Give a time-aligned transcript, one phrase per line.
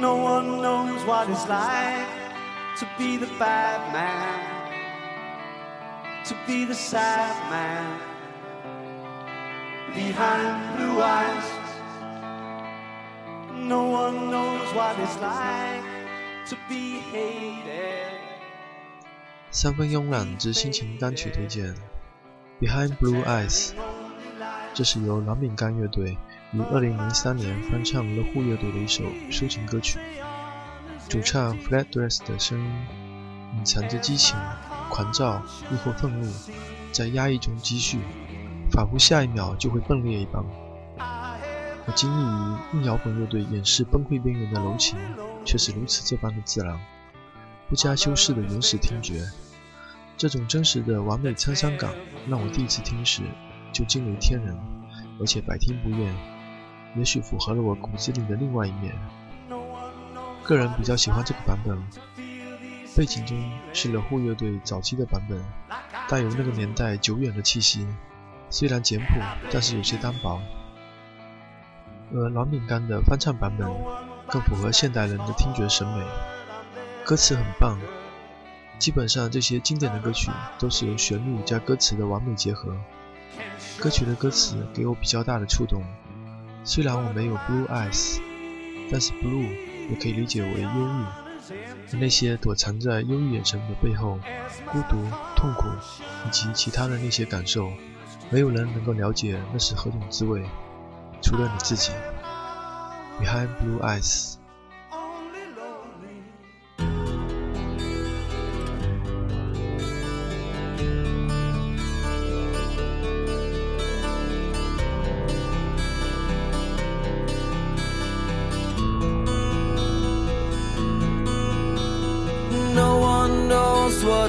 [0.00, 2.06] No one knows what it's like
[2.76, 4.70] to be the bad man,
[6.26, 7.98] to be the sad man
[9.94, 11.48] behind blue eyes.
[13.54, 15.82] No one knows what it's like
[16.50, 18.12] to be hated.
[19.50, 21.74] 三分慵懒之心情单曲推荐，
[22.60, 23.70] 《Behind Blue Eyes》，
[24.74, 26.18] 这是由蓝饼干乐队
[26.56, 29.98] 于2003年翻唱乐户乐队的一首抒情歌曲。
[31.06, 32.66] 主唱 Flat Dress 的声音
[33.58, 34.34] 隐藏着激情、
[34.88, 36.32] 狂躁亦或愤怒，
[36.92, 37.98] 在压抑中积蓄，
[38.70, 40.42] 仿佛下一秒就会迸裂一般。
[40.98, 44.98] 而惊异于硬摇滚乐队掩饰崩溃边缘的柔情，
[45.44, 46.80] 却是如此这般的自然，
[47.68, 49.20] 不加修饰的原始听觉。
[50.16, 51.92] 这种真实的完美沧桑感，
[52.26, 53.20] 让我第一次听时
[53.72, 54.58] 就惊为天人，
[55.20, 56.35] 而且百听不厌。
[56.96, 58.94] 也许符合了我骨子里的另外一面。
[60.42, 61.76] 个人比较喜欢这个版本，
[62.96, 63.36] 背景中
[63.72, 65.42] 是了户乐队早期的版本，
[66.08, 67.86] 带有那个年代久远的气息。
[68.48, 70.40] 虽然简朴，但是有些单薄。
[72.14, 73.68] 而蓝饼干的翻唱版本
[74.28, 76.04] 更符合现代人的听觉审美，
[77.04, 77.76] 歌词很棒。
[78.78, 82.76] 基本上这些经典的歌曲都是由旋律加歌词的完美结合。
[83.80, 85.82] 歌曲的歌词给我比较大的触动。
[86.66, 88.18] 虽然我没有 blue eyes，
[88.90, 89.48] 但是 blue
[89.88, 91.04] 也可以理解为忧郁。
[91.92, 94.18] 而那些躲藏在忧郁眼神的背后，
[94.72, 94.96] 孤独、
[95.36, 95.68] 痛苦
[96.26, 97.70] 以及其他的那些感受，
[98.30, 100.44] 没有人能够了解那是何种滋味，
[101.22, 101.92] 除了你自己。
[103.20, 104.34] Behind blue eyes。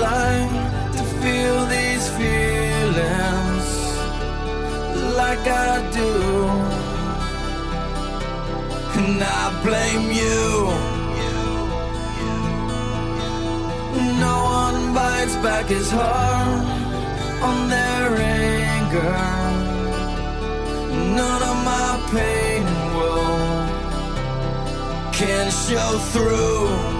[0.00, 0.50] Like
[0.96, 3.66] to feel these feelings
[5.20, 6.12] like I do.
[8.98, 10.42] And I blame you.
[14.24, 16.64] No one bites back his heart
[17.48, 18.08] on their
[18.46, 19.18] anger.
[21.20, 23.38] None of my pain and woe
[25.12, 26.99] can show through.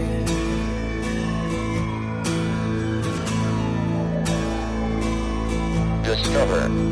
[6.03, 6.91] Discover.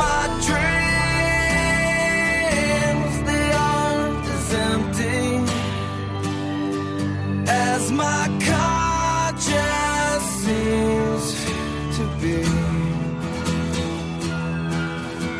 [7.81, 11.25] as my conscience seems
[11.97, 12.37] to be.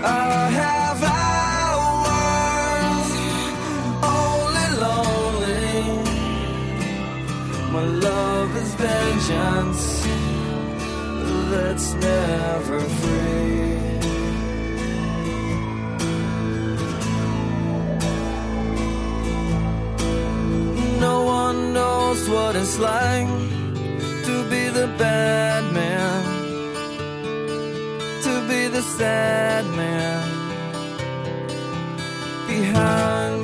[0.03, 0.15] I
[0.61, 2.29] have hours
[4.19, 5.81] only lonely.
[7.75, 9.83] My love is vengeance
[11.51, 13.70] that's never free.
[22.51, 23.27] What it's like
[24.25, 26.21] to be the bad man,
[28.23, 30.27] to be the sad man
[32.47, 33.40] behind